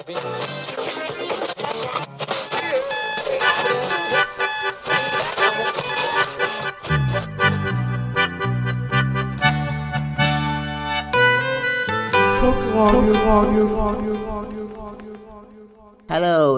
Hallå, 0.00 0.16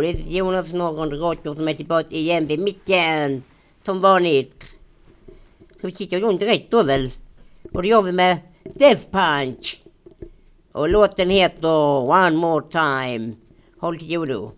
det 0.01 0.09
är 0.09 0.29
Jonas 0.29 0.73
Norrgård 0.73 1.13
Radio 1.13 1.55
som 1.55 1.69
är 1.69 1.75
tillbaka 1.75 2.17
igen 2.17 2.47
vid 2.47 2.61
micken. 2.61 3.43
Som 3.85 4.01
vanligt. 4.01 4.65
Ska 5.79 5.87
vi 5.87 5.93
kika 5.93 6.21
runt 6.21 6.43
rätt 6.43 6.71
då 6.71 6.83
väl? 6.83 7.11
Och 7.73 7.83
det 7.83 7.89
gör 7.89 8.03
vi 8.03 8.13
med 8.13 8.39
Death 8.65 9.03
Punch. 9.11 9.82
Och 10.73 10.89
låten 10.89 11.30
heter 11.30 11.68
One 11.98 12.30
More 12.30 12.64
Time. 12.70 13.34
Håll 13.79 13.98
till 13.98 14.09
godo. 14.09 14.52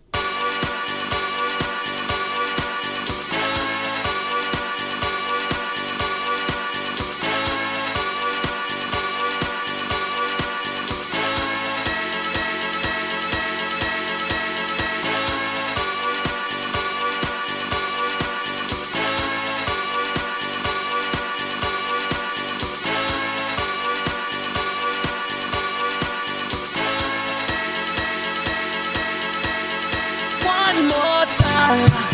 Time. 31.41 32.14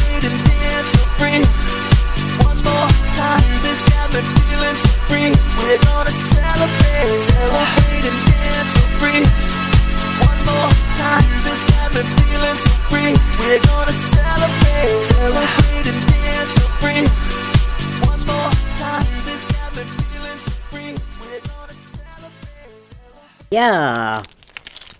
Ja, 23.61 24.21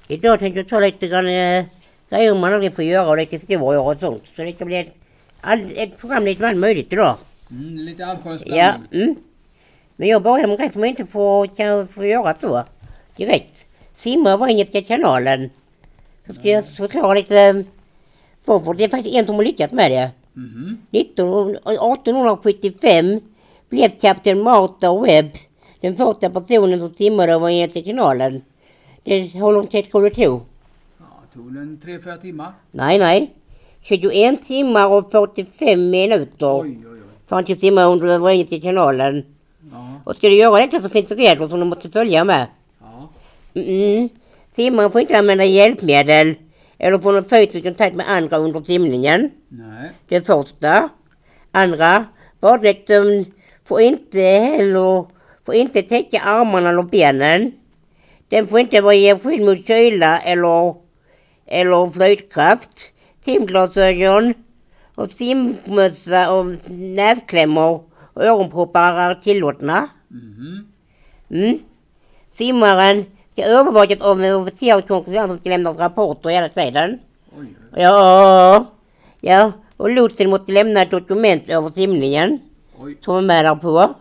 idag 0.08 0.40
tänkte 0.40 0.60
jag 0.60 0.70
ta 0.70 0.80
lite 0.80 1.08
grann 1.08 1.28
eh, 1.28 1.66
grejer 2.10 2.36
man 2.36 2.54
aldrig 2.54 2.76
får 2.76 2.84
göra 2.84 3.10
och 3.10 3.18
lite 3.18 3.36
historier 3.36 3.80
och 3.80 4.00
sånt. 4.00 4.24
Så 4.36 4.42
det 4.42 4.56
ska 4.56 4.66
bli 4.66 4.80
ett, 4.80 5.00
all, 5.42 5.72
ett 5.76 5.98
program 5.98 6.26
lite 6.26 6.48
allt 6.48 6.58
möjligt 6.58 6.94
idag. 6.94 7.16
Mm, 7.52 7.76
lite 7.78 8.06
allsköns 8.06 8.42
Ja, 8.46 8.74
mm. 8.92 9.16
Men 9.96 10.08
jag 10.08 10.24
börjar 10.24 10.48
med 10.48 10.60
rätt 10.60 10.74
som 10.74 10.82
jag 10.82 10.90
inte 10.90 11.06
får, 11.06 11.48
kan 11.48 11.88
få 11.88 12.06
göra 12.06 12.36
så. 12.42 12.64
Direkt. 13.18 13.66
Simma 13.94 14.38
var 14.38 14.48
Engelska 14.48 14.82
kanalen. 14.82 15.50
Så 16.28 16.34
ska 16.34 16.50
jag 16.50 16.66
förklara 16.66 17.14
lite 17.14 17.40
eh, 17.40 17.56
varför. 18.46 18.74
Det 18.74 18.84
är 18.84 18.90
faktiskt 18.90 19.16
en 19.16 19.26
som 19.26 19.36
har 19.36 19.44
lyckats 19.44 19.74
med 19.74 19.92
det. 19.92 20.12
Mhm. 20.34 20.78
19, 20.90 21.50
1875 21.50 23.22
blev 23.70 23.90
kapten 23.90 24.42
Martha 24.42 25.02
Webb 25.02 25.32
den 25.82 25.96
första 25.96 26.30
personen 26.30 26.80
som 26.80 26.94
simmade 26.94 27.34
över 27.34 27.50
Engelska 27.50 27.82
kanalen. 27.82 28.42
Det, 29.04 29.20
hur 29.22 29.52
lång 29.54 29.68
tid 29.68 29.92
tror 29.92 30.02
du 30.02 30.10
det 30.10 30.16
tog? 30.16 30.42
Ja, 31.00 31.06
tog 31.34 31.54
den 31.54 31.82
3-4 31.86 32.22
timmar? 32.22 32.54
Nej, 32.72 33.00
nej. 33.00 33.34
21 33.82 34.42
timmar 34.42 34.88
och 34.98 35.12
45 35.12 35.90
minuter. 35.90 36.62
Oj, 36.62 36.78
oj, 36.80 36.86
oj. 36.92 37.00
För 37.28 37.36
han 37.36 37.44
skulle 37.44 37.60
simma 37.60 37.84
under 37.84 38.08
över 38.08 38.30
Engelska 38.30 38.60
kanalen. 38.60 39.26
Ja, 39.72 40.02
Och 40.04 40.16
ska 40.16 40.28
du 40.30 40.36
göra 40.36 40.58
detta 40.66 40.82
så 40.82 40.90
finns 40.90 41.08
det 41.08 41.16
regler 41.16 41.48
som 41.48 41.60
du 41.60 41.66
måste 41.66 41.90
följa 41.90 42.24
med. 42.24 42.48
ja. 42.82 43.10
Mm. 43.62 44.10
Simmaren 44.56 44.92
får 44.92 45.02
inte 45.02 45.18
använda 45.20 45.46
hjälpmedel 45.46 46.36
eller 46.78 47.00
få 47.00 47.12
någon 47.12 47.30
fysisk 47.30 47.64
kontakt 47.64 47.96
med 47.96 48.06
andra 48.10 48.38
under 48.38 48.62
simningen. 48.62 49.30
Nej. 49.50 49.90
Det 50.08 50.22
första. 50.28 50.90
Andra. 51.52 52.06
Baddräkten 52.40 53.26
får 53.66 53.82
inte 53.82 54.20
heller 54.20 55.06
får 55.46 55.56
inte 55.56 55.82
täcka 55.82 56.20
armarna 56.22 56.70
eller 56.70 56.84
benen. 56.84 57.52
Den 58.32 58.48
får 58.48 58.60
inte 58.60 58.82
vara 58.82 58.94
ge 58.94 59.20
skydd 59.20 59.42
mot 59.46 59.68
kyla 59.68 60.20
eller, 60.20 60.76
eller 61.46 61.90
flytkraft. 61.90 62.70
Simglasögon 63.26 64.34
och 64.96 65.12
simmössa 65.12 66.32
och 66.34 66.46
näsklämmor 66.72 67.84
och 68.14 68.24
öronproppar 68.24 68.94
är 68.94 69.16
tillåtna. 69.16 69.88
Mhm. 70.08 70.68
Mm. 71.30 71.60
Simmaren 72.38 73.06
ska 73.34 73.44
övervakas 73.44 74.02
av 74.02 74.24
en 74.24 74.36
officer 74.36 74.78
och 74.78 74.88
konkurrent 74.88 75.30
som 75.30 75.38
ska 75.40 75.50
lämna 75.50 75.72
rapporter 75.72 76.30
hela 76.30 76.50
tiden. 76.50 77.00
Oj, 77.40 77.48
Ja, 77.76 78.66
ja. 79.22 79.52
Och 79.78 79.90
lotsen 79.90 80.30
måste 80.30 80.52
lämna 80.52 80.82
ett 80.82 80.92
dokument 80.92 81.44
över 81.48 81.70
simningen. 81.72 82.40
oj. 82.80 82.98
Som 83.06 83.16
är 83.16 83.22
med 83.22 83.46
där 83.46 83.56
på. 83.56 83.96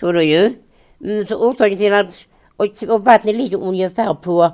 Tror 0.00 0.12
du 0.12 0.22
ju. 0.22 0.54
Mm, 1.04 1.26
så 1.26 1.50
orsaken 1.50 1.78
till 1.78 1.94
att 1.94 2.06
och, 2.56 2.66
och 2.88 3.04
vattnet 3.04 3.34
ligger 3.36 3.62
ungefär 3.62 4.14
på 4.14 4.50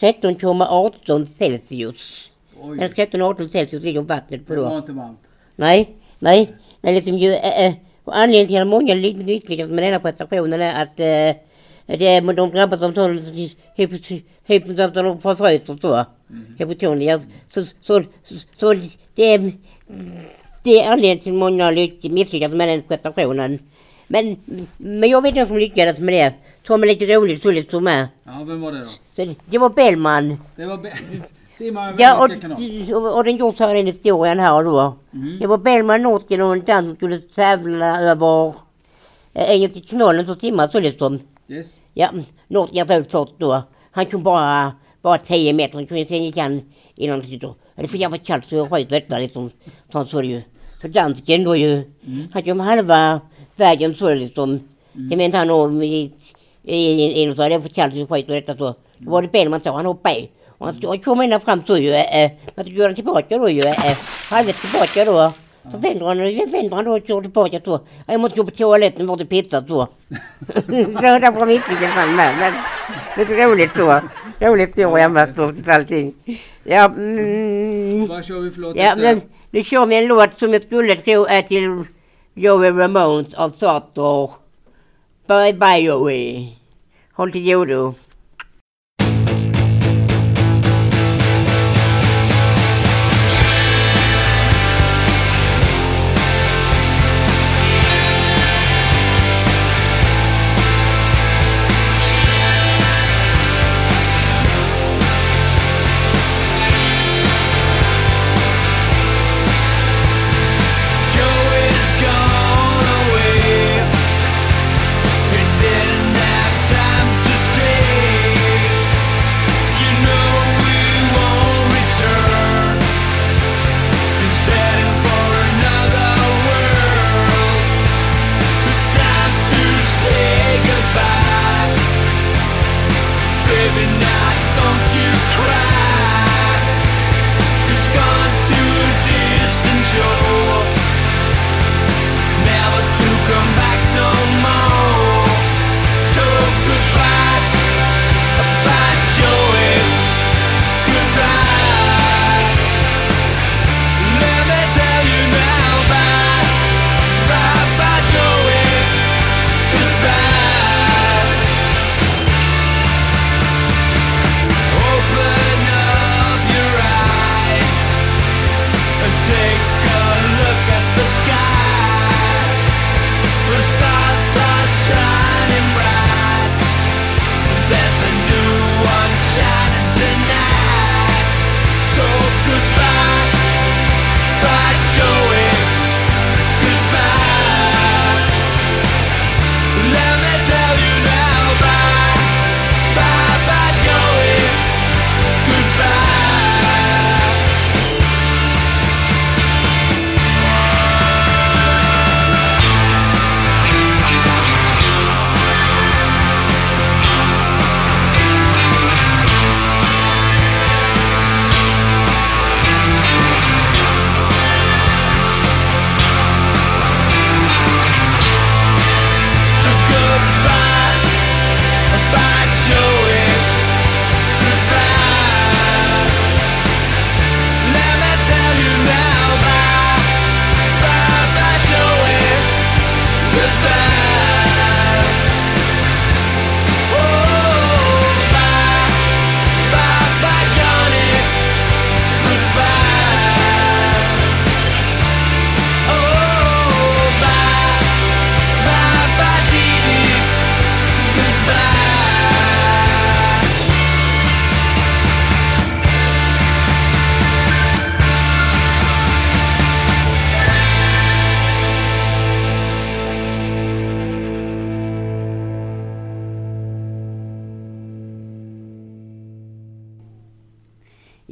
13,18 0.00 1.26
Celsius. 1.38 2.30
Oj. 2.62 2.78
Eller 2.78 2.88
13,18 2.88 3.48
Celsius 3.52 3.82
ligger 3.82 4.00
vattnet 4.02 4.46
på 4.46 4.54
Det 4.54 4.60
då. 4.60 4.68
var 4.68 4.78
inte 4.78 4.92
varmt. 4.92 5.18
Nej, 5.56 5.90
nej. 6.18 6.54
Nej, 6.80 6.94
liksom 6.94 7.18
ju, 7.18 7.32
äh, 7.32 7.66
äh, 7.66 7.72
och 8.04 8.16
anledningen 8.16 8.46
till 8.48 8.60
att 8.60 8.66
många 8.66 8.94
ly- 8.94 9.14
misslyckas 9.24 9.68
med 9.70 9.84
denna 9.84 10.00
prestationen 10.00 10.60
är 10.62 10.82
att 10.82 11.00
äh, 11.00 11.96
det, 11.98 12.06
är- 12.06 12.32
de 12.34 12.50
drabbas 12.50 12.82
av 12.82 12.92
sån 12.94 13.18
hypnotism, 13.74 14.94
de 14.94 15.20
förfryser 15.20 15.78
så. 15.80 16.04
Hypotonia. 16.58 17.20
Så, 17.54 17.64
så, 17.64 18.02
så, 18.22 18.34
så 18.60 18.74
det, 19.14 19.34
är- 19.34 19.52
det 20.62 20.80
är 20.80 20.90
anledningen 20.90 21.18
till 21.18 21.32
många 21.32 21.70
lyck- 21.70 22.10
misslyckas 22.10 22.52
med 22.52 22.68
den 22.68 22.82
prestationen. 22.82 23.58
Men, 24.12 24.36
men 24.76 25.10
jag 25.10 25.22
vet 25.22 25.36
inte 25.36 25.46
som 25.46 25.56
lyckades 25.56 25.98
med 25.98 26.14
det. 26.14 26.34
Som 26.66 26.82
är 26.82 26.86
lite 26.86 27.04
roligt, 27.16 27.42
så 27.42 27.50
lite 27.50 27.76
är. 27.76 28.08
Ja, 28.24 28.44
vem 28.46 28.60
var 28.60 28.72
det 28.72 28.78
då? 28.78 28.84
Så 29.16 29.24
det, 29.24 29.34
det 29.50 29.58
var 29.58 29.70
Bellman. 29.70 30.38
Det 30.56 30.66
var 30.66 30.76
Be- 30.78 30.96
Simmaren 31.58 31.94
Ja, 31.98 32.16
och, 32.24 32.96
och, 32.96 33.16
och 33.16 33.24
den 33.24 33.36
gjorts 33.36 33.58
här 33.58 33.74
den 33.74 33.86
historien 33.86 34.38
här 34.38 34.64
då. 34.64 34.96
Mhm. 35.10 35.38
Det 35.40 35.46
var 35.46 35.58
Bellman 35.58 36.02
Norsken 36.02 36.42
och 36.42 36.52
en 36.52 36.64
dans 36.64 36.86
som 36.86 36.96
skulle 36.96 37.18
tävla 37.18 38.00
över 38.00 38.48
eh, 39.34 39.50
Engelska 39.50 39.80
kanalen 39.90 40.26
så 40.26 40.34
simmade 40.34 40.72
så 40.72 40.80
liksom. 40.80 41.20
Yes. 41.48 41.78
Ja, 41.94 42.08
Norsken 42.48 42.86
var 42.86 42.96
ut 42.96 43.10
först 43.10 43.32
då. 43.38 43.62
Han 43.92 44.06
kunde 44.06 44.24
bara, 44.24 44.72
bara 45.02 45.18
10 45.18 45.52
meter, 45.52 45.74
han 45.74 45.86
kunde 45.86 46.06
sen 46.06 46.24
gick 46.24 46.36
han 46.36 46.62
innan 46.94 47.20
han 47.20 47.28
sitter. 47.30 47.54
Det 47.76 47.88
för 47.88 47.98
jävla 47.98 48.18
kallt 48.18 48.44
så 48.48 48.54
jag 48.54 48.80
i 48.80 48.84
detta 48.84 49.18
liksom. 49.18 49.50
Så 49.92 49.98
han 49.98 50.06
såg 50.06 50.22
det 50.22 50.26
ju. 50.26 50.42
Så 50.82 50.88
dansken 50.88 51.44
då 51.44 51.56
ju, 51.56 51.82
han 52.32 52.42
kom 52.42 52.60
halva 52.60 53.20
vägen 53.56 53.94
så 53.94 54.14
liksom. 54.14 54.60
Om 55.50 55.82
i, 55.82 56.12
i, 56.62 56.76
i, 56.76 57.22
i, 57.22 57.34
så 57.36 57.48
det 57.48 57.54
är 57.54 57.60
för 57.60 57.68
kallt 57.68 57.92
så 57.92 57.98
jag 57.98 58.08
skiter 58.08 58.32
i 58.32 58.40
detta 58.40 58.56
så. 58.56 58.74
Då 58.98 59.10
var 59.10 59.22
det 59.22 59.32
Bellman 59.32 59.60
så, 59.60 59.72
han 59.72 59.86
hoppade 59.86 60.14
i. 60.14 60.30
Och 60.58 60.66
han, 60.66 60.98
kom 60.98 61.20
ända 61.20 61.40
fram 61.40 61.62
så 61.66 61.76
ju. 61.78 61.90
Eh, 61.90 62.30
man 62.54 62.64
skulle 62.64 62.78
göra 62.78 62.94
tillbaka 62.94 63.38
då 63.38 63.48
ju. 63.48 63.62
Eh, 63.62 63.96
halvvägs 64.28 64.60
tillbaka 64.60 65.04
då. 65.04 65.32
Så 65.72 65.78
vänder 65.78 66.06
han, 66.06 66.18
vänder 66.50 66.76
han 66.76 66.84
då 66.84 66.92
och 66.92 67.06
kör 67.06 67.20
tillbaka 67.20 67.60
så. 67.64 67.80
Jag 68.06 68.20
måste 68.20 68.36
gå 68.38 68.44
på 68.44 68.50
toaletten 68.50 69.06
för 69.06 69.14
att 69.14 69.28
pissa 69.28 69.66
så. 69.66 69.88
så 70.54 71.18
därför 71.24 71.46
misslyckades 71.46 71.94
han 71.94 72.16
med. 72.16 72.36
Men 72.38 72.54
lite 73.18 73.44
roligt 73.44 73.72
så. 73.72 74.00
Roligt 74.40 74.76
så 74.76 74.96
hemma 74.96 75.26
så 75.26 75.52
till 75.52 75.70
allting. 75.70 76.14
Ja, 76.64 76.84
mm, 76.84 78.06
Vad 78.06 78.24
kör 78.24 78.40
vi 78.40 78.50
för 78.50 78.60
låt 78.60 78.76
ja 78.76 78.94
men 78.96 79.20
nu 79.50 79.62
kör 79.62 79.86
vi 79.86 79.96
en 79.96 80.06
låt 80.06 80.38
som 80.38 80.52
jag 80.52 80.62
skulle 80.62 80.96
tro 80.96 81.24
är 81.24 81.42
till 81.42 81.84
Joey 82.34 82.70
Ramones 82.70 83.34
av 83.34 83.50
Sator. 83.50 84.30
Bye 85.26 85.52
bye 85.52 85.84
Joey. 85.84 86.56
Håll 87.12 87.32
till 87.32 87.44
godo. 87.44 87.94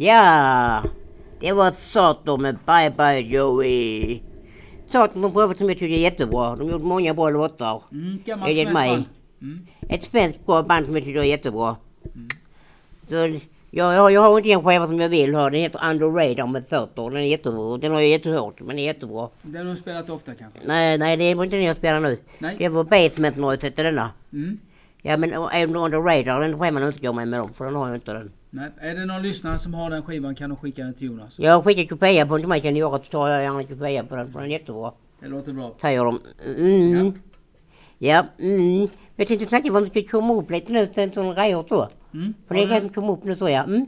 Ja, 0.00 0.82
det 1.40 1.52
var 1.52 1.70
Saturn 1.70 2.42
med 2.42 2.58
Bye 2.66 2.90
Bye 2.96 3.20
Joey. 3.20 4.20
De 4.92 5.32
för 5.32 5.56
som 5.56 5.68
jag 5.68 5.78
tycker 5.78 5.94
är 5.96 6.00
jättebra. 6.00 6.56
De 6.56 6.68
gjorde 6.68 6.84
många 6.84 7.14
bra 7.14 7.30
låtar. 7.30 7.82
Mm, 7.92 8.18
gammalt 8.24 8.52
svenskt 8.52 8.74
band. 8.74 9.04
Mm. 9.42 9.66
Ett 9.88 10.02
svenskt 10.04 10.46
bra 10.46 10.62
band 10.62 10.86
som 10.86 10.94
jag 10.96 11.04
tycker 11.04 11.20
är 11.20 11.24
jättebra. 11.24 11.76
Så 13.08 13.14
jag, 13.14 13.40
jag, 13.70 14.12
jag 14.12 14.20
har 14.20 14.38
inte 14.38 14.50
en 14.50 14.64
skiva 14.64 14.86
som 14.86 15.00
jag 15.00 15.08
vill 15.08 15.34
ha. 15.34 15.50
Den 15.50 15.60
heter 15.60 15.90
Under 15.90 16.06
Radar 16.06 16.46
med 16.46 16.64
Saturn. 16.64 17.14
Den 17.14 17.22
är 17.22 17.26
jättebra. 17.26 17.78
Den 17.78 17.92
har 17.92 18.00
jag 18.00 18.10
jättehört 18.10 18.58
men 18.58 18.68
den 18.68 18.78
är 18.78 18.84
jättebra. 18.84 19.28
Den 19.42 19.66
har 19.66 19.74
du 19.74 19.80
spelat 19.80 20.10
ofta 20.10 20.34
kanske? 20.34 20.60
Nej, 20.64 20.98
nej 20.98 21.16
det 21.16 21.34
var 21.34 21.44
inte 21.44 21.56
den 21.56 21.64
jag 21.64 21.76
spelar 21.76 22.00
nu. 22.00 22.18
Nej. 22.38 22.56
Det 22.58 22.68
var 22.68 22.84
Basement 22.84 23.36
Noise 23.36 23.66
hette 23.66 23.82
denna. 23.82 24.10
Mm. 24.32 24.58
Ja 25.02 25.16
men 25.16 25.34
Under 25.34 25.98
Radar 25.98 26.40
den 26.40 26.60
skivan 26.60 26.92
jag 27.00 27.14
mig 27.14 27.26
med 27.26 27.40
dem 27.40 27.52
för 27.52 27.64
den 27.64 27.76
har 27.76 27.86
jag 27.88 27.96
inte 27.96 28.12
den. 28.12 28.32
Nej. 28.50 28.70
Är 28.80 28.94
det 28.94 29.04
någon 29.04 29.22
lyssnare 29.22 29.58
som 29.58 29.74
har 29.74 29.90
den 29.90 30.02
skivan 30.02 30.34
kan 30.34 30.50
de 30.50 30.56
skicka 30.56 30.82
den 30.84 30.94
till 30.94 31.06
Jonas. 31.06 31.38
Jag 31.38 31.52
har 31.52 31.62
skickat 31.62 31.88
kopia 31.88 32.26
på 32.26 32.32
den 32.34 32.42
till 32.42 32.48
mig 32.48 32.60
kan 32.60 32.74
ni 32.74 32.80
göra 32.80 32.98
så 32.98 33.04
tar 33.04 33.28
jag 33.28 33.42
gärna 33.42 33.64
kopia 33.64 34.04
på 34.04 34.16
den 34.16 34.32
för 34.32 34.40
den 34.40 34.48
är 34.48 34.52
jättebra. 34.52 34.92
Det 35.20 35.28
låter 35.28 35.52
bra. 35.52 35.74
Säger 35.80 36.04
de. 36.04 36.20
Mm. 36.56 37.12
Ja. 37.98 38.26
mm. 38.38 38.88
Jag 39.16 39.28
tänkte 39.28 39.46
snacka 39.46 39.72
om 39.78 39.88
det 39.92 40.02
komma 40.02 40.34
upp 40.34 40.50
lite 40.50 40.72
nu 40.72 40.88
sådana 40.94 41.34
grejer 41.34 41.64
så. 41.68 41.88
Mm. 42.14 42.34
För 42.48 42.54
det 42.54 42.66
kan 42.66 42.88
komma 42.88 43.12
upp 43.12 43.24
nu 43.24 43.36
så 43.36 43.48
ja. 43.48 43.64
Mm. 43.64 43.86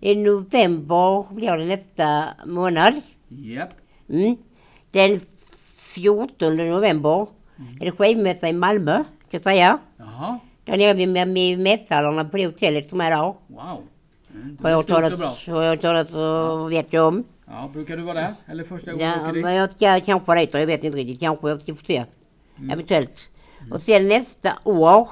I 0.00 0.14
november 0.14 1.34
blir 1.34 1.56
det 1.56 1.64
nästa 1.64 2.24
månad. 2.46 2.94
Japp. 3.28 3.70
Mm. 4.08 4.36
Den 4.90 5.20
14 5.94 6.56
november 6.56 7.26
är 7.80 7.84
det 7.84 7.90
skivmässa 7.90 8.48
i 8.48 8.52
Malmö, 8.52 9.04
ska 9.28 9.36
jag 9.36 9.42
säga. 9.42 9.78
Jaha. 9.96 10.38
Där 10.64 10.76
nere 10.76 10.94
vid, 10.94 11.08
med, 11.08 11.28
med 11.28 11.58
mässhallarna 11.58 12.24
på 12.24 12.36
det 12.36 12.46
hotellet 12.46 12.88
som 12.88 13.00
är 13.00 13.10
där. 13.10 13.34
Wow. 13.46 13.82
Mm. 14.34 14.58
Har 14.62 14.70
jag 14.70 14.78
och 14.80 14.86
talat, 14.86 15.20
har 15.46 15.62
jag 15.62 15.80
talat 15.80 16.10
och 16.12 16.72
vet 16.72 16.86
jag 16.92 17.06
om. 17.08 17.24
Ja, 17.46 17.70
brukar 17.72 17.96
du 17.96 18.02
vara 18.02 18.14
där? 18.20 18.34
Eller 18.46 18.64
första 18.64 18.92
gången 18.92 19.18
du 19.18 19.26
Ja, 19.26 19.32
dit? 19.32 19.42
men 19.42 19.54
jag 19.54 19.72
ska 19.72 20.00
kanske 20.00 20.26
vara 20.26 20.40
dit, 20.40 20.50
jag 20.54 20.66
vet 20.66 20.84
inte 20.84 20.98
riktigt. 20.98 21.20
Kanske, 21.20 21.48
jag 21.48 21.62
ska 21.62 21.74
få 21.74 21.84
se. 21.84 22.04
Eventuellt. 22.72 23.28
Och 23.72 23.82
sen 23.82 24.08
nästa 24.08 24.52
år, 24.64 25.08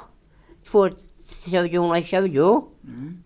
2020, 1.45 2.63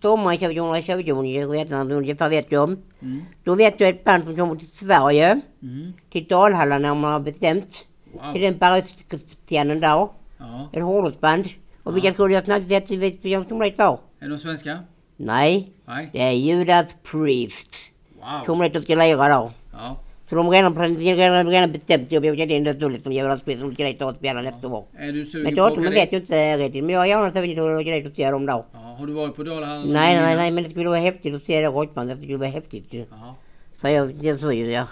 sommaren 0.02 0.38
2020, 0.38 1.26
jag 1.26 1.48
vet 1.48 1.60
inte, 1.70 1.94
ungefär 1.94 2.28
vet 2.28 2.52
jag 2.52 2.64
om. 2.64 2.78
Mm. 3.02 3.22
Då 3.44 3.54
vet 3.54 3.80
jag 3.80 3.88
ett 3.90 4.04
band 4.04 4.24
som 4.24 4.36
kommer 4.36 4.56
till 4.56 4.70
Sverige, 4.70 5.40
Mm. 5.62 5.92
till 6.12 6.26
Dalhalla 6.28 6.78
när 6.78 6.94
man 6.94 7.12
har 7.12 7.20
bestämt. 7.20 7.86
Wow. 8.12 8.32
Till 8.32 8.42
den 8.42 8.58
bergsscenen 8.58 9.80
där. 9.80 10.08
Ja. 10.38 10.68
Ett 10.72 10.82
hårdrocksband. 10.82 11.46
Och 11.82 11.96
vilka 11.96 12.12
skulle 12.12 12.34
jag 12.34 12.44
snacka, 12.44 12.60
du 12.60 12.66
vet 12.66 12.90
vilka 12.90 13.44
som 13.48 13.58
dit 13.60 13.76
där? 13.76 13.98
Är 14.20 14.28
de 14.28 14.38
svenska? 14.38 14.78
Nej, 15.16 15.72
Nej. 15.86 16.10
det 16.12 16.20
är 16.20 16.32
Judas 16.32 16.96
Priest. 17.10 17.76
Wow. 18.20 18.44
Kommer 18.46 18.76
och 18.76 18.82
ska 18.82 18.94
lira 18.94 19.28
där. 19.28 19.50
Ja. 19.72 19.96
Så 20.28 20.34
de 20.34 20.46
har 20.46 20.52
redan, 20.52 20.96
redan, 20.96 21.48
redan 21.48 21.72
bestämt, 21.72 22.12
jag 22.12 22.20
vet 22.20 22.38
inte, 22.38 22.58
det 22.58 22.70
är 22.70 22.74
dåligt 22.74 23.02
som 23.02 23.12
Judas 23.12 23.42
Priest, 23.42 23.60
de 23.60 23.74
dit 23.74 24.02
och 24.02 24.16
spela 24.16 24.42
nästa 24.42 24.68
år. 24.68 24.84
Är 24.98 25.12
du 25.12 25.26
sugen 25.26 25.44
Men 25.44 25.54
på 25.54 25.62
att 25.62 25.68
datumen 25.68 25.88
åka 25.88 26.00
vet 26.00 26.12
jag 26.12 26.22
inte 26.22 26.56
riktigt, 26.56 26.84
men 26.84 26.92
jag 26.92 27.00
har 27.00 27.06
gärna 27.06 27.30
sett 27.30 27.58
att 27.58 27.80
åka 27.80 27.90
dit 27.90 28.06
och 28.06 28.16
se 28.16 28.30
dem 28.30 28.46
där. 28.46 28.64
Ja. 28.72 28.96
Har 28.98 29.06
du 29.06 29.12
varit 29.12 29.36
på 29.36 29.42
Dalahallen? 29.42 29.92
Nej, 29.92 30.20
nej, 30.20 30.36
nej, 30.36 30.50
men 30.50 30.64
det 30.64 30.70
skulle 30.70 30.88
vara 30.88 31.00
häftigt 31.00 31.34
att 31.34 31.42
se 31.42 31.60
det 31.60 31.66
rockbandet, 31.66 32.16
det 32.16 32.22
skulle 32.22 32.38
vara 32.38 32.48
häftigt 32.48 32.94
ju. 32.94 33.04
Ja. 33.10 33.34
Så 33.76 33.88
jag, 33.88 34.14
det 34.14 34.38
så 34.38 34.52
ju, 34.52 34.70
ja. 34.72 34.86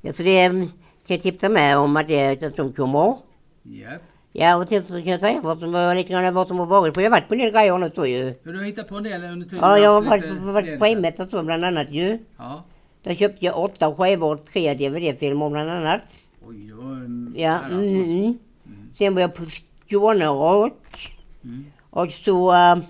ja. 0.00 0.12
Så 0.12 0.22
det 0.22 0.40
mm, 0.40 0.66
kan 1.06 1.16
jag 1.16 1.22
tipsa 1.22 1.48
med 1.48 1.78
om 1.78 1.96
att 1.96 2.08
det 2.08 2.42
att 2.42 2.56
de 2.56 2.72
kommer. 2.72 3.16
Japp. 3.62 4.02
Ja, 4.36 4.56
och 4.56 4.68
sen 4.68 4.82
så 4.86 4.92
kan 4.92 5.06
jag 5.06 5.20
säga 5.20 5.40
vad 5.42 5.58
som 5.58 5.94
lite 5.96 6.12
grann 6.12 6.24
har 6.24 6.66
varit, 6.66 6.94
för 6.94 7.00
jag 7.00 7.10
har 7.10 7.16
varit 7.16 7.28
på 7.28 7.34
en 7.34 7.40
del 7.40 7.52
grejer 7.52 7.78
nu 7.78 7.90
så 7.94 8.06
ju. 8.06 8.34
Men 8.42 8.52
du 8.52 8.58
har 8.58 8.66
hittat 8.66 8.88
på 8.88 8.96
en 8.96 9.02
del 9.02 9.24
under 9.24 9.46
tiden? 9.46 9.58
Ja, 9.62 9.76
du 9.76 9.82
jag 9.82 9.90
har 9.90 10.02
varit, 10.02 10.30
varit 10.30 10.78
på 10.78 10.84
skivmässa 10.84 11.26
så 11.26 11.42
bland 11.42 11.64
annat 11.64 11.90
ju. 11.90 12.18
Ja. 12.38 12.64
Där 13.02 13.14
köpte 13.14 13.44
jag 13.44 13.58
åtta 13.58 13.94
skivor 13.94 14.32
och 14.32 14.44
tre 14.44 14.74
DVD-filmer 14.74 15.50
bland 15.50 15.70
annat. 15.70 16.02
Oj, 16.46 16.56
det 16.56 16.74
var 16.74 16.92
en... 16.92 17.34
Ja, 17.36 17.50
herrans 17.50 17.72
massa. 17.72 18.04
mm. 18.04 18.38
Sen 18.94 19.14
var 19.14 19.20
jag 19.20 19.34
på 19.34 19.42
Skånerock. 19.86 21.16
Mm. 21.44 21.64
Och 21.90 22.10
så 22.10 22.52
uh, 22.52 22.82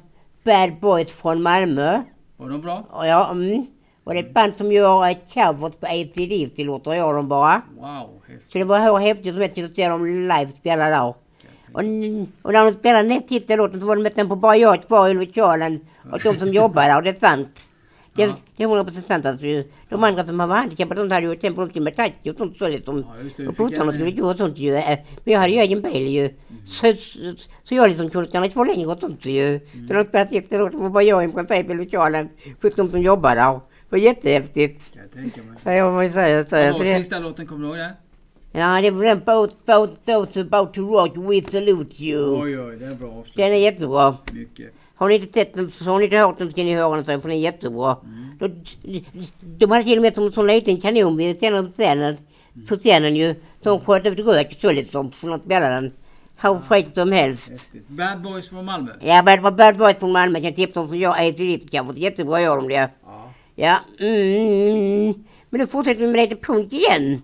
Bad 0.44 0.80
Boys 0.80 1.12
från 1.12 1.42
Malmö. 1.42 2.02
Var 2.36 2.48
de 2.48 2.60
bra? 2.60 2.86
Och 2.90 3.06
ja, 3.06 3.30
mm. 3.30 3.66
Och 4.04 4.14
det 4.14 4.20
är 4.20 4.24
ett 4.24 4.34
band 4.34 4.54
som 4.54 4.72
gör 4.72 5.10
uh, 5.10 5.16
covers 5.34 5.74
på 5.74 5.86
ACDC-låtar, 5.86 6.94
gör 6.94 7.14
de 7.14 7.28
bara. 7.28 7.62
Wow, 7.76 8.22
häftigt. 8.28 8.52
Så 8.52 8.58
det 8.58 8.64
var 8.64 9.00
häftigt 9.00 9.32
som 9.34 9.40
helst 9.40 9.58
att 9.58 9.76
se 9.76 9.88
dem 9.88 10.06
live 10.06 10.46
spela 10.46 10.88
där. 10.88 11.14
Och, 11.74 11.80
och 12.42 12.52
när 12.52 12.64
de 12.64 12.72
spelade 12.72 13.08
näst 13.08 13.28
sista 13.28 13.56
låten 13.56 13.80
så 13.80 13.86
var 13.86 13.96
de 13.96 14.02
nästan 14.02 14.28
på 14.28 14.36
bara 14.36 14.56
jag 14.56 14.82
kvar 14.86 15.08
i 15.08 15.14
lokalen 15.14 15.80
och 16.12 16.18
de 16.24 16.38
som 16.38 16.52
jobbar 16.52 16.82
där, 16.82 16.96
och 16.96 17.02
det 17.02 17.10
är 17.10 17.20
sant. 17.28 17.70
Det, 18.16 18.22
Ja. 18.22 18.36
det 18.56 18.62
är 18.62 18.66
100 18.68 18.84
procent 18.84 19.06
sant 19.08 19.26
alltså. 19.26 19.46
De 19.88 20.04
andra 20.04 20.26
som 20.26 20.38
var 20.38 20.46
handikappade, 20.46 21.00
de 21.08 21.14
hade 21.14 21.26
ju 21.26 21.36
till 21.36 21.50
exempel 21.52 21.82
med 21.82 21.96
taxi 21.96 22.30
och 22.30 22.36
sånt 22.36 22.58
så 22.58 22.68
liksom. 22.68 22.98
Ja, 23.38 23.48
och 23.58 23.72
en- 23.72 23.92
skulle 23.92 24.10
gå 24.10 24.30
och 24.30 24.36
sånt 24.36 24.58
ju. 24.58 24.74
Eh, 24.74 24.98
Men 25.24 25.32
jag 25.32 25.40
hade 25.40 25.52
ju 25.52 25.58
egen 25.60 25.82
bil 25.82 26.06
ju. 26.08 26.28
Så, 26.66 26.92
så, 26.96 27.34
så 27.64 27.74
jag 27.74 27.88
liksom 27.88 28.10
kunde 28.10 28.28
stanna 28.28 28.48
kvar 28.48 28.66
längre 28.66 28.86
och 28.92 29.00
sånt 29.00 29.26
ju. 29.26 29.60
Så 29.88 29.94
de 29.94 30.02
spelade 30.04 30.30
sista 30.30 30.56
låten 30.58 30.80
var 30.80 30.90
bara 30.90 31.02
jag 31.02 31.24
i 31.24 31.32
princip 31.32 31.70
i 31.70 31.74
lokalen. 31.74 32.28
Plus 32.60 32.74
de 32.74 32.90
som 32.90 33.02
jobbar 33.02 33.36
där. 33.36 33.52
Det 33.52 33.60
var 33.90 33.98
jättehäftigt. 33.98 34.92
Kan 34.94 35.02
jag 35.02 35.12
tänka 35.12 35.40
mig. 35.50 35.58
Så 35.62 35.70
jag 35.70 35.92
får 36.08 36.12
säga 36.14 36.44
så. 36.44 36.56
Vad 36.72 36.76
så 36.76 36.82
det- 36.82 36.96
sista 36.98 37.18
låten? 37.18 37.46
Kommer 37.46 37.62
du 37.62 37.66
ihåg 37.68 37.76
det? 37.78 37.94
Ja, 38.56 38.80
det 38.80 38.90
var 38.90 39.04
den 39.04 39.20
Boat, 39.24 39.66
Boat, 40.06 40.36
about 40.36 40.74
to 40.74 40.80
rock, 40.80 41.16
we 41.16 41.42
salute 41.42 42.04
you. 42.04 42.42
Oj, 42.42 42.58
oj, 42.58 42.76
det 42.76 42.86
är 42.86 42.94
bra 42.94 43.08
avslut. 43.08 43.36
Den 43.36 43.52
är 43.52 43.56
jättebra. 43.56 44.16
Mycket. 44.32 44.72
Har 44.96 45.08
ni 45.08 45.14
inte 45.14 45.32
sett 45.32 45.54
den, 45.54 45.72
har 45.80 45.98
ni 45.98 46.04
inte 46.04 46.16
hört 46.16 46.38
den 46.38 46.50
ska 46.50 46.62
ni 46.62 46.74
höra 46.74 46.96
den 46.96 47.04
sen 47.04 47.20
för 47.20 47.28
den 47.28 47.38
är 47.38 47.42
jättebra. 47.42 47.96
De, 48.38 48.64
de 49.58 49.70
hade 49.70 49.84
till 49.84 49.98
och 49.98 50.02
med 50.02 50.14
som 50.14 50.26
en 50.26 50.32
sån 50.32 50.46
liten 50.46 50.80
kanon 50.80 51.16
vid 51.16 51.36
scenen, 51.36 51.72
scenen, 51.72 52.16
på 52.68 52.76
scenen 52.76 53.16
ju. 53.16 53.34
Som 53.62 53.80
sköt 53.80 54.06
ut 54.06 54.18
rök 54.18 54.56
så 54.60 54.72
liksom, 54.72 55.10
för 55.10 55.28
de 55.28 55.40
spelade 55.40 55.74
den. 55.74 55.92
Hur 56.42 56.58
fräckt 56.58 56.94
som 56.94 57.12
helst. 57.12 57.50
Häftigt. 57.50 57.88
Bad 57.88 58.22
Boys 58.22 58.48
från 58.48 58.64
Malmö. 58.64 58.90
Ja, 59.00 59.22
det 59.22 59.40
var 59.40 59.50
Bad 59.50 59.76
Boys 59.76 59.96
från 59.96 60.12
Malmö, 60.12 60.38
jag 60.38 60.56
tipsa 60.56 60.80
om 60.80 60.88
som 60.88 60.98
jag 60.98 61.26
är 61.26 61.32
till 61.32 61.46
lite 61.46 61.68
kanske. 61.68 62.00
Jättebra 62.00 62.40
gör 62.40 62.56
de 62.56 62.68
det. 62.68 62.90
Ja. 63.04 63.32
Ja, 63.54 63.78
mm. 64.00 65.14
Men 65.50 65.60
då 65.60 65.66
fortsätter 65.66 66.00
vi 66.00 66.06
med 66.06 66.30
lite 66.30 66.36
punk 66.36 66.72
igen. 66.72 67.22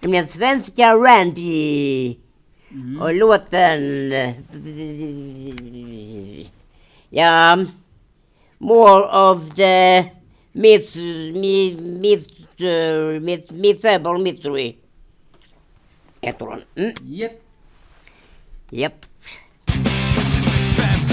Blir 0.00 0.26
svenska 0.26 0.94
Randy. 0.94 2.16
Och 3.00 3.14
låten... 3.14 4.12
Ja... 7.10 7.58
More 8.58 9.04
of 9.04 9.54
the 9.54 10.04
myth... 10.52 10.96
Myth... 11.32 11.82
Myth... 11.82 12.30
Myth... 13.20 13.52
Mythable 13.52 14.18
mystery. 14.18 14.76
Heter 16.20 16.46
den. 16.46 16.62
Mm. 16.76 16.94
Japp. 17.02 17.32
Japp. 18.70 19.06
Fast 20.76 21.10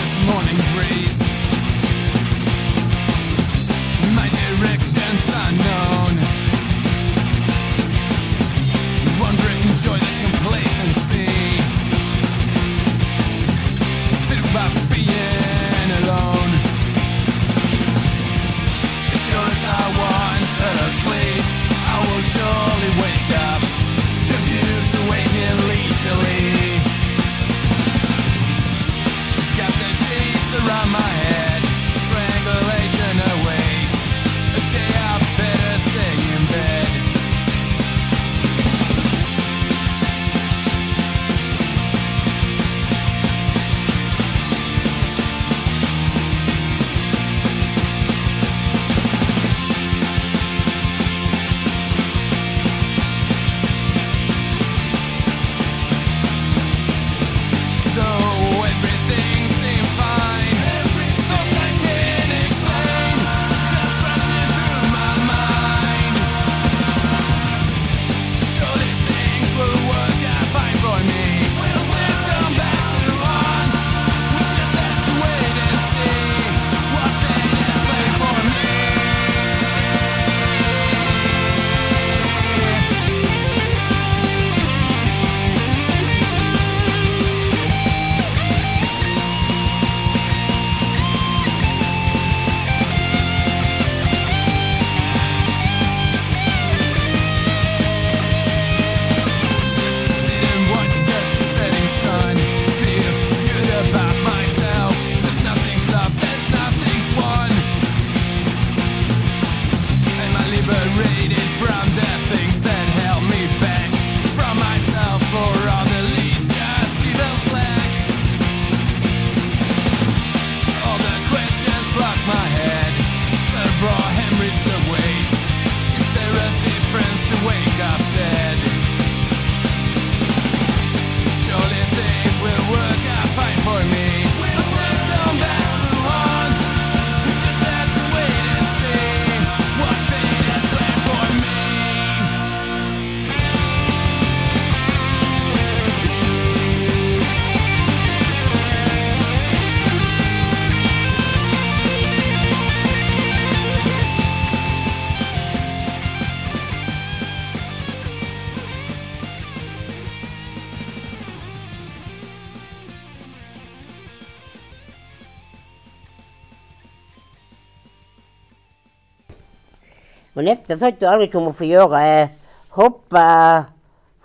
Och 170.44 170.48
nästa 170.48 170.80
sak 170.80 170.94
du 171.00 171.06
aldrig 171.06 171.32
kommer 171.32 171.52
få 171.52 171.66
göra 171.66 172.02
är 172.02 172.28
hoppa 172.70 173.66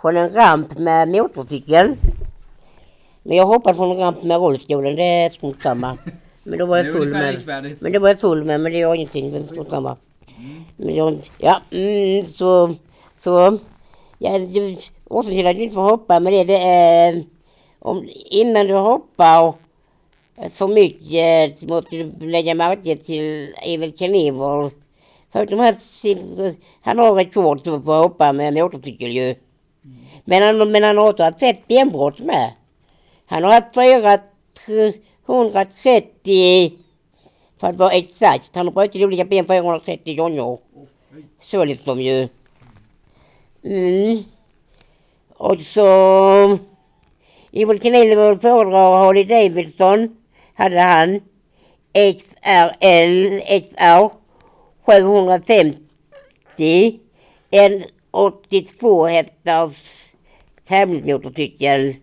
från 0.01 0.17
en 0.17 0.33
ramp 0.33 0.77
med 0.77 1.07
motorcykeln. 1.07 1.97
Men 3.23 3.37
jag 3.37 3.45
hoppade 3.45 3.75
från 3.75 3.91
en 3.91 3.97
ramp 3.97 4.23
med 4.23 4.37
rullstolen, 4.41 4.95
det 4.95 5.03
är 5.03 5.29
strunt 5.29 5.61
samma. 5.63 5.97
Men 6.43 6.59
då 6.59 6.65
var 6.65 6.77
jag 6.77 6.95
full 6.95 7.11
med. 7.11 7.75
Men 7.79 7.91
det 7.91 7.99
var 7.99 8.07
jag 8.07 8.19
full 8.19 8.43
med, 8.43 8.61
men 8.61 8.71
det 8.71 8.77
gör 8.77 8.95
ingenting. 8.95 9.31
Men 9.31 9.47
strunt 9.47 9.69
samma. 9.69 9.97
Men 10.77 10.95
jag, 10.95 11.17
ja, 11.37 11.61
mm, 11.71 12.25
så, 12.25 12.75
så. 13.19 13.57
Ja, 14.17 14.39
du, 14.39 14.77
orsaken 15.07 15.37
till 15.37 15.47
att 15.47 15.55
du 15.55 15.63
inte 15.63 15.75
får 15.75 15.89
hoppa 15.89 16.19
med 16.19 16.33
det, 16.33 16.43
det 16.43 16.57
är 16.57 17.23
om, 17.79 18.09
innan 18.31 18.67
du 18.67 18.73
hoppar 18.73 19.53
för 20.49 20.67
mycket 20.67 21.59
så 21.59 21.67
måste 21.67 21.95
du 21.95 22.27
lägga 22.27 22.55
märke 22.55 22.97
till 22.97 23.53
Evil 23.65 23.97
Knievel. 23.97 24.69
Förutom 25.31 25.59
att 25.59 25.75
han 26.81 26.99
har 26.99 27.13
rekord 27.13 27.63
på 27.63 27.93
att 27.93 28.03
hoppa 28.03 28.33
med 28.33 28.53
motorcykel 28.53 29.11
ju. 29.11 29.35
Men 30.25 30.43
han, 30.43 30.71
men 30.71 30.83
han 30.83 30.97
har 30.97 31.09
också 31.09 31.23
haft 31.23 31.41
ett 31.41 31.67
benbrott 31.67 32.19
med. 32.19 32.51
Han 33.25 33.43
har 33.43 33.51
haft 33.51 33.75
430, 33.75 36.73
för 37.59 37.67
att 37.67 37.75
vara 37.75 37.91
exakt, 37.91 38.55
han 38.55 38.67
har 38.67 38.73
brutit 38.73 39.03
olika 39.03 39.25
ben 39.25 39.45
430 39.45 40.15
gånger. 40.15 40.57
Så 41.41 41.65
liksom 41.65 42.01
ju. 42.01 42.27
Mm. 43.63 44.23
Och 45.37 45.61
så... 45.61 46.57
Evil 47.51 47.79
Knievel 47.79 48.39
föredrar 48.39 48.97
Harley 48.97 49.23
Davidson, 49.23 50.17
hade 50.53 50.79
han. 50.79 51.21
XRL, 51.93 53.39
XR 53.61 54.18
750. 54.89 56.99
En 57.51 57.83
82 58.11 59.07
hästars 59.07 59.75
tävlingsmotorcykel. 60.67 61.95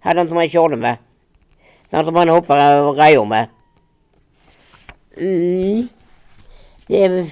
Hade 0.00 0.20
han 0.20 0.28
som 0.28 0.36
han 0.36 0.48
körde 0.48 0.76
med. 0.76 0.96
Den 1.90 2.04
som 2.04 2.16
han 2.16 2.28
hoppade 2.28 2.80
och 2.80 2.96
grejer 2.96 3.24
med. 3.24 3.46
Mm. 5.16 5.88
Det 6.86 7.04
är, 7.04 7.26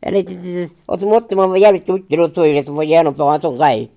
är 0.00 0.12
lite, 0.12 0.74
och 0.86 1.00
så 1.00 1.06
måste 1.06 1.36
man 1.36 1.48
vara 1.48 1.58
jävligt 1.58 1.86
duktig 1.86 2.18
då 2.18 2.28
tror 2.28 2.46
jag 2.46 2.66
för 2.66 2.78
att 2.78 2.86
genomföra 2.86 3.34
en 3.34 3.40
sån 3.40 3.58
grej. 3.58 3.90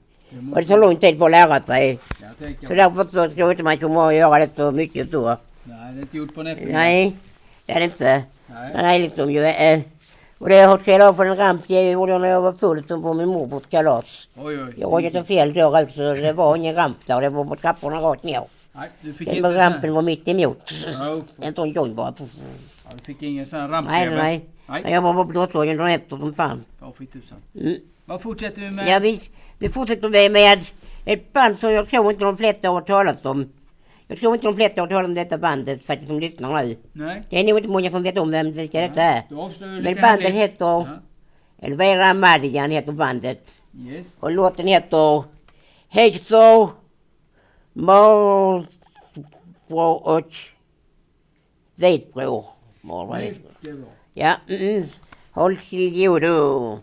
Och 0.51 0.61
det 0.61 0.65
tar 0.65 0.77
lång 0.77 0.95
tid 0.95 1.17
för 1.17 1.25
att 1.25 1.31
lära 1.31 1.63
sig. 1.63 1.99
jag 2.21 2.31
Så 2.67 2.75
därför 2.75 3.03
så 3.03 3.11
tror 3.11 3.31
jag 3.35 3.51
inte 3.51 3.63
man 3.63 3.77
kommer 3.77 4.07
att 4.07 4.15
göra 4.15 4.39
det 4.39 4.49
så 4.55 4.71
mycket 4.71 5.11
så. 5.11 5.37
nej, 5.63 5.93
det 5.93 5.99
är 5.99 6.01
inte 6.01 6.17
gjort 6.17 6.35
på 6.35 6.41
en 6.41 6.47
eftermiddag. 6.47 6.77
Nej, 6.77 7.15
det 7.65 7.73
är 7.73 7.79
det 7.79 7.85
inte. 7.85 8.23
Nej. 8.47 8.71
Nej, 8.75 8.99
liksom 8.99 9.31
ju. 9.31 9.43
Eh, 9.43 9.79
och 10.43 10.49
det 10.49 10.61
har 10.61 10.77
trillat 10.77 11.07
av 11.09 11.13
från 11.13 11.27
en 11.27 11.37
ramp, 11.37 11.61
det 11.67 11.91
gjorde 11.91 12.11
jag 12.11 12.21
när 12.21 12.27
jag 12.27 12.41
var 12.41 12.53
full 12.53 12.83
på 12.83 13.13
min 13.13 13.27
morbrors 13.29 13.63
kalas. 13.69 14.27
Oj, 14.35 14.63
oj. 14.63 14.73
Jag 14.77 14.91
råkade 14.91 15.23
fel 15.23 15.53
dörr 15.53 15.81
ut 15.81 15.91
så 15.95 16.01
det 16.13 16.33
var 16.33 16.55
ingen 16.55 16.75
ramp 16.75 16.97
där, 17.05 17.21
det 17.21 17.29
var 17.29 17.45
på 17.45 17.55
trapporna 17.55 17.99
rakt 18.01 18.23
ner. 18.23 18.43
Nej, 18.73 18.89
du 19.01 19.13
fick 19.13 19.27
Den 19.27 19.37
inte 19.37 19.49
rampen 19.49 19.93
var 19.93 20.01
mitt 20.01 20.27
emot. 20.27 20.71
Ja, 20.93 21.21
En 21.41 21.55
sån 21.55 21.71
joint 21.71 21.95
bara. 21.95 22.13
ja, 22.19 22.91
du 22.97 23.03
fick 23.03 23.21
ingen 23.21 23.45
sån 23.45 23.59
här 23.59 23.67
Nej, 23.67 24.05
nej, 24.09 24.15
nej. 24.15 24.45
Nej. 24.67 24.93
Jag 24.93 25.01
var 25.01 25.13
på 25.13 25.23
Brottsdagen 25.23 25.77
dagen 25.77 25.89
efter 25.89 26.17
som 26.17 26.33
fan. 26.33 26.65
Ja, 26.81 26.93
fy 26.97 27.05
tusan. 27.05 27.37
Mm. 27.59 27.75
Vad 28.05 28.21
fortsätter 28.21 28.61
vi 28.61 28.69
med? 28.71 28.87
Ja, 28.87 28.99
vi, 28.99 29.21
vi 29.59 29.69
fortsätter 29.69 30.09
med, 30.09 30.31
med 30.31 30.59
ett 31.05 31.33
band 31.33 31.59
som 31.59 31.71
jag 31.71 31.89
tror 31.89 32.11
inte 32.11 32.23
de 32.25 32.37
flesta 32.37 32.67
har 32.67 32.75
hört 32.75 32.87
talas 32.87 33.25
om. 33.25 33.49
Jag 34.07 34.19
tror 34.19 34.33
inte 34.33 34.47
de 34.47 34.55
flesta 34.55 34.81
har 34.81 34.87
talas 34.87 35.05
om 35.05 35.13
detta 35.13 35.37
bandet 35.37 35.83
faktiskt 35.83 36.07
som 36.07 36.19
lyssnar 36.19 36.63
nu. 36.65 36.77
Nej? 36.93 37.23
Det 37.29 37.39
är 37.39 37.43
nog 37.43 37.57
inte 37.57 37.69
många 37.69 37.91
som 37.91 38.03
vet 38.03 38.17
om 38.17 38.31
vem 38.31 38.51
vilka 38.51 38.81
detta 38.81 39.01
är. 39.01 39.23
Men 39.81 40.01
bandet 40.01 40.33
heter 40.33 40.65
Ja. 40.65 40.87
Elvira 41.61 42.13
Madigan 42.13 42.71
heter 42.71 42.91
bandet. 42.91 43.63
Yes. 43.77 44.17
Och 44.19 44.31
låten 44.31 44.67
heter 44.67 45.23
Hector 45.87 46.69
Morbror 47.73 48.67
och 50.07 50.33
Vitbror. 51.75 52.45
Det. 52.81 53.35
Ja, 54.13 54.35
mm. 54.49 54.83
Håll 55.31 55.57
till 55.57 56.05
godo. 56.05 56.79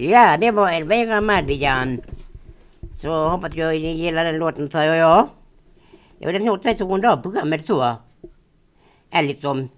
Ja, 0.00 0.36
det 0.36 0.50
var 0.50 0.70
Elvira 0.70 1.20
Madigan. 1.20 2.00
Så 3.00 3.28
hoppas 3.28 3.54
jag 3.54 3.74
ni 3.74 3.92
gillar 3.92 4.24
den 4.24 4.38
låten, 4.38 4.70
säger 4.70 4.94
jag. 4.94 5.28
Jag 6.18 6.32
vet 6.32 6.42
snart 6.42 6.64
inte 6.64 6.84
runda 6.84 7.12
av 7.12 7.16
programmet 7.22 7.66
så. 7.66 7.96
Är 9.10 9.22
liksom... 9.22 9.68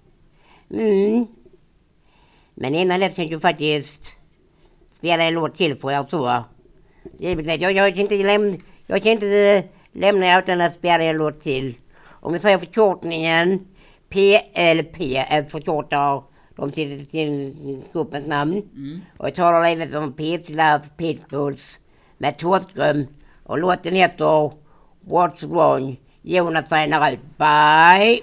Mm. 0.73 1.27
Men 2.55 2.75
innan 2.75 2.99
dess 2.99 3.15
tänkte 3.15 3.33
jag 3.33 3.41
faktiskt 3.41 4.13
spela 4.93 5.23
en 5.23 5.33
låt 5.33 5.55
till 5.55 5.79
för 5.79 5.91
er 5.91 6.05
så. 6.09 6.43
Givetvis, 7.19 7.61
jag, 7.61 7.71
jag 7.71 7.93
kan 7.95 8.01
inte, 8.01 8.23
lämna 8.23 8.57
jag 8.87 9.03
kan 9.03 9.11
inte 9.11 9.63
lämna 9.91 10.39
utan 10.39 10.61
att 10.61 10.75
spela 10.75 11.03
en 11.03 11.17
låt 11.17 11.43
till. 11.43 11.75
Om 12.05 12.33
vi 12.33 12.39
säger 12.39 12.57
förkortningen 12.57 13.67
PLP 14.09 14.97
är 15.25 15.43
förkortar 15.49 16.23
de 16.61 16.71
till 16.71 17.09
sin 17.09 17.83
gruppens 17.93 18.27
namn. 18.27 18.61
Och 19.17 19.27
jag 19.27 19.35
talar 19.35 19.65
även 19.65 19.91
som 19.91 20.13
Pete 20.13 20.51
Love 20.51 20.83
Pitbulls 20.97 21.79
med 22.17 22.37
Thåström. 22.37 23.07
Och 23.43 23.59
låten 23.59 23.95
heter 23.95 24.51
What's 25.05 25.47
Wrong. 25.47 25.99
Jonas 26.21 26.69
signar 26.69 27.11
ut. 27.11 27.19
Bye! 27.37 28.21